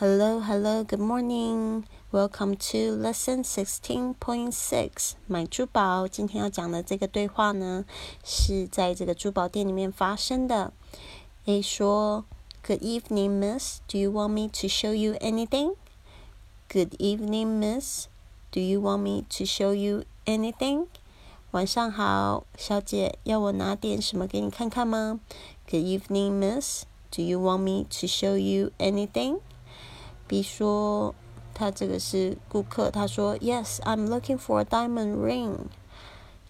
[0.00, 1.84] Hello, hello, good morning.
[2.12, 5.12] Welcome to lesson sixteen point six.
[5.26, 6.06] 买珠宝。
[6.06, 7.84] 今天要讲的这个对话呢，
[8.22, 10.72] 是在这个珠宝店里面发生的。
[11.46, 12.24] A 说：“
[12.66, 13.78] Good evening, Miss.
[13.88, 15.76] Do you want me to show you anything?”
[16.68, 18.08] Good evening, Miss.
[18.52, 20.88] Do you want me to show you anything?
[21.52, 25.20] 晚上好，小姐，要我拿点什么给你看看吗？
[25.70, 26.82] Good evening, Miss.
[27.10, 29.38] Do you want me to show you anything?
[30.30, 31.14] B 说，
[31.54, 35.68] 他这个是顾客，他说，Yes, I'm looking for a diamond ring.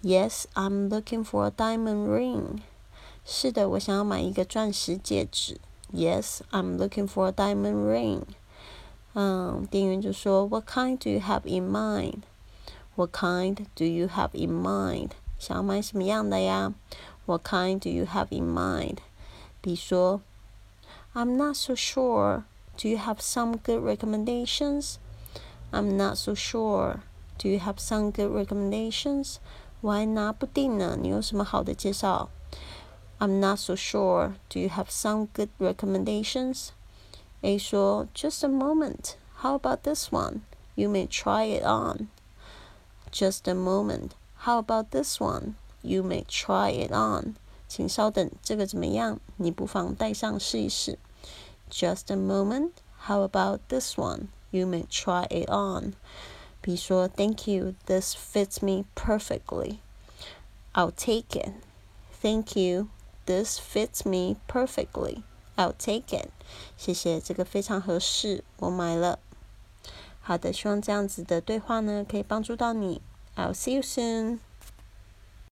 [0.03, 2.61] Yes, I'm looking for a diamond ring.
[3.25, 5.59] 是的，我想要买一个钻石戒指。
[5.93, 8.23] Yes, I'm looking for a diamond ring.
[9.15, 12.23] 嗯，店员就说，What kind do you have in mind?
[12.95, 15.11] What kind do you have in mind?
[15.39, 16.75] 想要买什么样的呀？
[17.27, 18.99] What kind do you have in mind?
[19.61, 20.21] B 说，
[21.15, 22.45] I'm not so sure.
[22.77, 24.99] Do you have some good recommendations?
[25.73, 27.01] I'm not so sure.
[27.39, 29.37] Do you have some good recommendations?
[29.81, 32.31] 我还拿不定呢，你有什么好的介绍？
[33.19, 34.35] I'm not so sure.
[34.49, 36.69] Do you have some good recommendations?
[37.43, 39.15] A 说，Just a moment.
[39.43, 40.41] How about this one?
[40.75, 42.09] You may try it on.
[43.11, 44.11] Just a moment.
[44.45, 45.55] How about this one?
[45.83, 47.37] You may try it on.
[47.69, 49.19] 请稍等，这个怎么样？
[49.37, 50.99] 你不妨戴上试一试。
[51.71, 52.83] just a moment.
[53.09, 54.29] How about this one?
[54.51, 55.95] You may try it on.
[56.61, 57.75] 比如说，Thank you.
[57.87, 59.79] This fits me perfectly.
[60.75, 61.53] I'll take it.
[62.23, 62.89] Thank you.
[63.27, 65.23] This fits me perfectly.
[65.57, 66.31] I'll take it.
[66.77, 69.19] 谢谢，这个非常合适，我买了。
[70.21, 73.01] 好的，希望这样子的对话呢，可以帮助到你。
[73.37, 74.41] I'll see you soon.